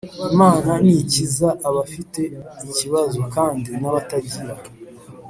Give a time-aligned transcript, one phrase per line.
[0.33, 2.21] imana nikize abafite
[2.71, 4.55] ikibazo kandi nabatagira